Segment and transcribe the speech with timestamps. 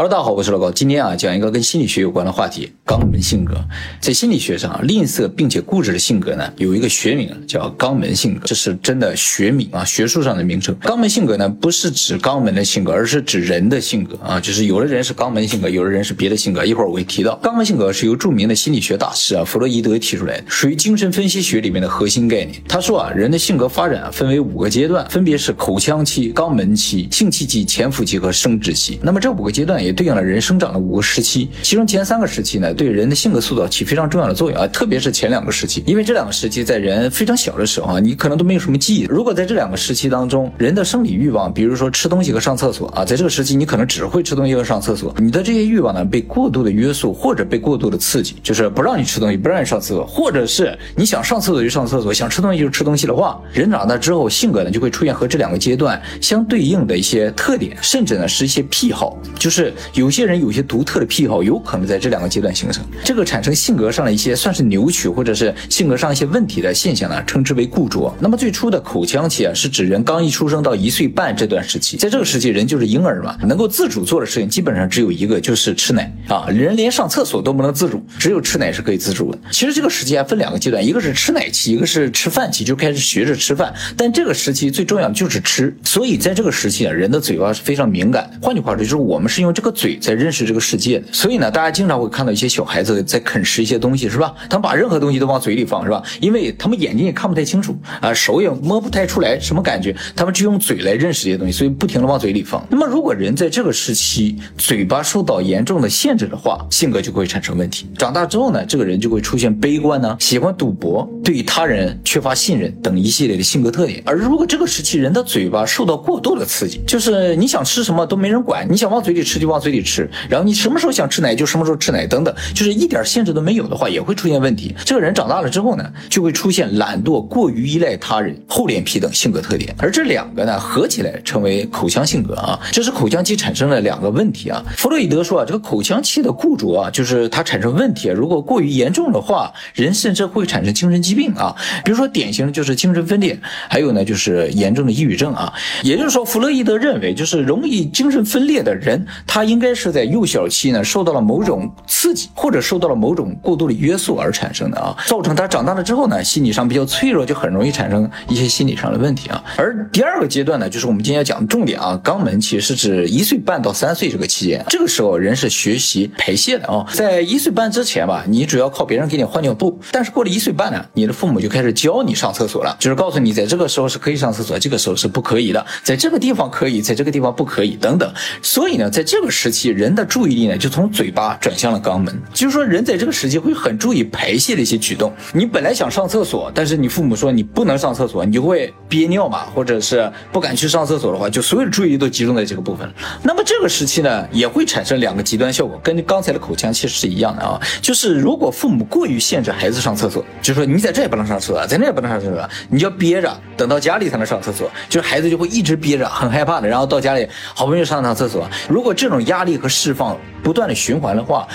[0.00, 0.70] Hello，大家好，我是老高。
[0.70, 3.56] 今天啊，讲一个跟心理学有关的话题——肛门性格。
[3.98, 10.72] 在心理学上，吝啬并且固执的性格呢，有一个学名叫肛门性格，这是真的学名啊，学术上的名称。
[10.82, 16.64] 肛门性格呢，不是指肛门的性格，而是指人的性格啊，就是有的人是肛门性格，有的人是别的性格。
[16.64, 22.62] 一会儿我会提到，肛门性格是由著名的心理学大师啊弗洛伊德提出来的，属于精神分析学里面的核心概念。
[22.68, 29.00] 他说啊，人的性格发展啊，分为五个阶段，分别是口腔期、肛门期、性器期、潜伏期和生殖期。
[29.02, 39.04] 那么这五个阶段也也对应了人生长的五个时期，其中前三个时期呢，对人的性格塑造起非常重要的作用啊，特别是前两个时期，因为这两个时期在人非常小的时候啊，你可能都没有什么记忆。
[39.04, 60.58] 如果在这两个时期当中，人的生理欲望，比如说吃东西和上厕所啊，在这个时期你可能只会吃东西和上厕所，你的这些欲望呢被过度的约束或者被过度的刺激，就是不让你吃东西，不让你上厕所，或者是你想上厕所就上厕所，想吃东西就吃东西的话，人长大之后性格呢就会出现和这两个阶段相对应的一些特点，甚至呢是一些癖好，就是有些人有些。
[60.68, 68.14] 独特的癖好有可能在这两个阶段形成，这个产生性格上的一些算是扭曲或者是性格上一些问题的现象呢，称之为固着。
[68.20, 76.48] 那么最初的口腔期啊，是指人刚一出生到一岁半这段时期，在这个时期人就是婴儿嘛，能够自主做的事情基本上只有一个，就是吃奶啊。
[76.50, 79.38] 人连上厕所都不能自主，只有吃奶是可以自主的。
[79.50, 83.72] 其实这个时期还分两个阶段，一个是吃奶期，一个是吃饭期，就开始学着吃饭。
[83.96, 88.30] 但这个时期最重要的就是吃，所以在这个时期啊，人的嘴巴是非常敏感。
[88.42, 90.48] 换句话说，就是我们是用这个嘴在认识。
[90.48, 94.34] 这个世界，所以呢，大家经常会看到一些小孩子在啃食一些东西，是吧？
[94.48, 96.02] 他们把任何东西都往嘴里放，是吧？
[96.22, 102.66] 因为他们眼睛也看不太清楚 啊，手也摸不太出来什么感觉，他们就用嘴来认识这些东西，所以不停的往嘴里放。
[102.70, 107.86] 那么，如果人在这个时期嘴巴受到严重的限制的话，性格就会产生问题。
[107.98, 114.02] 长大之后呢，这个人就会出现悲观呢，喜欢赌博，对他人缺乏信任等一系列的性格特点。
[114.06, 120.48] 而如果这个时期人的嘴巴受到过度的刺激，就是你想吃什么都没人管，你想往嘴里吃就往嘴里吃，然后。
[120.48, 124.74] 你什么时候想吃奶就什么时候吃奶，等等，就是一点限制都没有的话，也会出现问题。
[124.82, 129.74] 这个人长大了之后呢，就会出现懒惰、过于依赖他人、厚脸皮等性格特点。
[129.76, 132.58] 而这两个呢，合起来成为口腔性格啊。
[132.72, 134.64] 这是口腔期产生了两个问题啊。
[134.74, 138.08] 弗洛伊德说啊，这个口腔期的固着啊，就是它产生问题。
[138.08, 141.54] 如果过于严重的话，人甚至会产生精神疾病啊。
[141.84, 145.52] 比如说典型的就是精神分裂，还有呢就是严重的抑郁症啊。
[145.82, 150.28] 也就是说，弗洛伊德认为，就是容易精神分裂的人，他应该是在幼。
[150.28, 159.42] 小期呢，受到了某种刺激，或者受到了某种过度的约束而产生的啊，造成他长大了之后呢，心理上比较脆弱，就很容易产生一些心理上的问题啊。
[159.56, 166.84] 而第二个阶段呢，就是我们今天要讲的重点啊，肛门期是指一岁半到三岁这个期间，这个时候人是学习排泄的啊。
[166.92, 178.12] 在一岁半之前吧，你主要靠别人给你换尿布，但是过了一岁半呢，你的父母就开始教你上厕所了，就是告诉你在这个时候是可以上厕所，这个时候是不可以的，在这个地方可以，在这个地方不可以等等。
[178.42, 185.12] 所以呢，在这个时期，人的注意力呢就从嘴巴转向了肛门，就是说人在这个时期会很注意排泄的一些举动。
[185.32, 192.88] 你本来想上厕所，但是你父母说你不能上厕所，你就会憋尿嘛，或者是不敢去上厕所的话，就所有的注意力都集中在这个部分。
[193.22, 197.60] 那么这个时期呢，也会产生两个极端效果，跟刚才的口腔其实是一样的啊。
[197.80, 208.48] 就是如果父母过于限制孩子上厕所，就是说你在这也不能上厕所，在那也不能上厕所，你要憋着，等到家里才能上厕所，就是孩子就会一直憋着，很害怕的，然后到家里好不容易上趟厕所。
[208.68, 210.16] 如果这种压力和释放。
[210.42, 211.46] 不断的循环的话。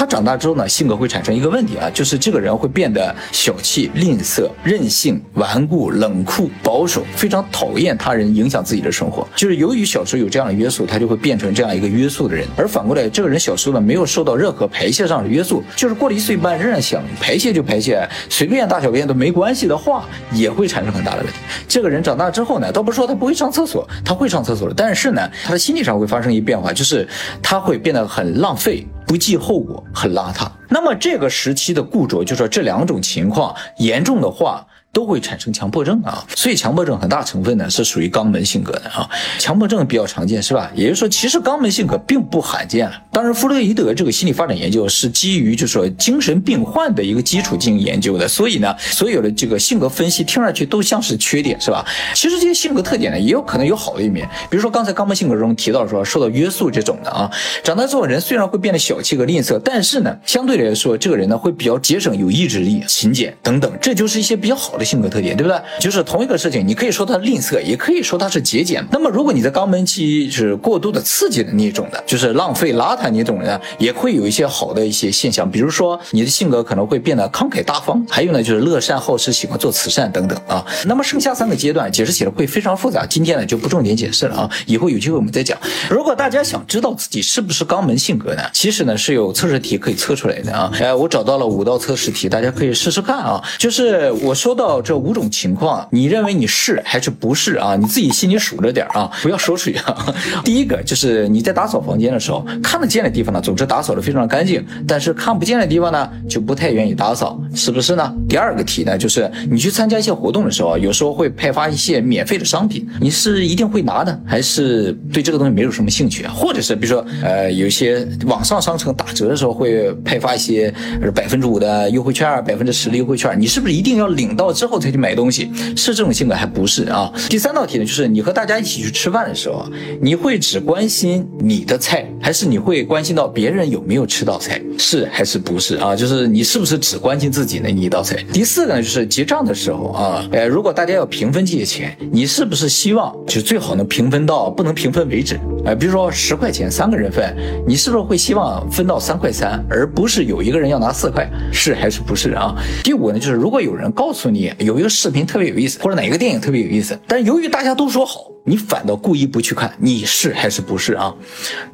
[0.00, 9.28] 他长大之后呢，性格会产生一个问题啊，就是这个人会变得小气、吝啬、任性、顽固、冷酷、保守，非常讨厌他人影响自己的生活。
[9.36, 12.48] 就是由于小时候有这样的约束，他就会变成这样一个约束的人。
[12.56, 21.34] 而反过来，这个人小时候呢没有受到任何排泄上的约束，就是过了一岁半仍然想排泄就排泄，随便大小便都没关系的话，也会产生很大的问题。
[21.68, 27.06] 这个人长大之后呢，倒不是说他不会上厕所，他会上厕所的，但是呢，他的心理上会发生一变化，就是
[27.42, 28.86] 他会变得很浪费。
[29.10, 30.48] 不计后果，很邋遢。
[30.68, 34.64] 那么这个时期的固着，就说这两种情况严重的话。
[34.92, 39.08] 都会产生强迫症啊，所以强迫症很大成分呢是属于肛门性格的啊。
[39.38, 40.70] 强迫症比较常见是吧？
[40.74, 42.90] 也就是说，其实肛门性格并不罕见。
[43.12, 51.84] 当然，弗洛伊德这个心理发展研究是基于就是说精神病患的一个基础进行研究的，所以呢，所有的这个性格分析听上去都像是缺点是吧？
[52.14, 54.28] 其实这些性格特点呢，也有可能有好的一面。
[54.50, 57.30] 比如说刚才肛门性格中提到说受到约束这种的啊，
[57.62, 64.79] 长大之后人虽然会变得小气和吝啬，但是呢，相对来说这个人呢会比较节省、有意志力、勤俭等等，这就是一些比较好的。
[64.80, 65.60] 的性格特点，对不对？
[65.78, 68.84] 就是同一个事情，你可以说它吝啬，也可以说它是节俭。
[68.90, 80.64] 那么如果你在肛门期是过度的刺激的那种的，就是浪费邋遢那种人，也会有一些好的一些现象，比如说你的性格可能会变得慷慨大方，还有呢就是乐善好施，喜欢做慈善等等啊。
[80.86, 85.58] 那么剩下三个阶段解释起来会非常复杂，今天呢就不重点解释了啊，以后有机会我们再讲。
[85.90, 90.70] 如果大家想知道自己是不是肛门性格呢，其实呢是有测试题可以测出来的啊。
[90.80, 93.42] 哎，我找到了五道测试题，大家可以试试看啊。
[93.58, 97.74] 就是我说到到这五种情况，你认为你是还是不是啊？
[97.74, 100.14] 你自己心里数着点啊，不要说出去啊。
[100.44, 108.14] 第一个就是你在打扫房间的时候，看得见的地方呢，总之打扫的非常干净，但是看不见的地方呢，就不太愿意打扫，是不是呢？
[108.28, 116.32] 第二个题呢，就是你去参加一些活动的时候，有时候会派发一些免费的商品，你是一定会拿的，还是对这个东西没有什么兴趣啊？
[116.32, 120.72] 或者是比如说，呃，有些网上商城打折的时候会派发一些
[121.12, 125.50] 百分之五的优惠券，百分之十的优惠券，你是不是一定要领到之后才去买东西？
[125.74, 127.10] 是这种性格还不是啊？
[127.30, 129.64] 第三道题呢，就是你和大家一起去吃饭的时候，
[130.02, 134.60] 你会只关心你的菜，还是你会关心到别人有没有吃到菜？
[134.76, 135.96] 是还是不是啊？
[135.96, 138.22] 就是你是不是只关心自己那一道菜？
[138.34, 145.40] 第四个呢，就是结账的时候啊，呃，如果大家要平分这些钱，你是不是希望就最好能平分到不能平分为止？
[145.64, 147.34] 哎，比如说十块钱三个人分，
[147.66, 151.28] 你是不是会希望分到三块三，而不是有一个人要拿四块？
[151.52, 152.54] 是还是不是啊？
[152.82, 161.14] 第五呢，就是如果有人告诉你有一个视频特别有意思，或者哪一个电影特别有意思，但由于大家都说好，你反倒故意不去看，你是还是不是啊？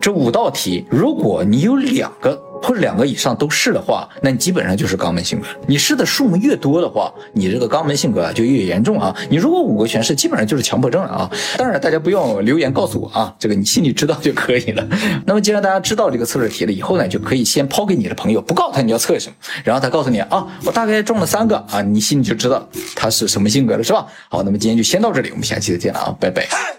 [0.00, 2.45] 这五道题，如果你有两个。
[2.66, 5.46] 或者两个以上都是的话，那你基本上就是肛门性格。
[5.68, 9.14] 你试的数目越多的话，你这个肛门性格啊就越严重啊。
[9.30, 11.30] 你如果五个全是，基本上就是强迫症了啊。
[11.56, 14.84] 当然，大家不用留言告诉我啊，这个你心里知道就可以了。
[15.24, 24.04] 那么，既然大家知道这个测试题了以后呢，就可以先抛给你的朋友，不告诉他你要测什么，然后他告诉你啊，我大概中了三个啊，你心里就知道他是什么性格了，是吧？
[24.28, 26.76] 好，那么今天就先到这里，我们下期再见了啊，拜拜。